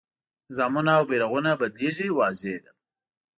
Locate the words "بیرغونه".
1.09-1.51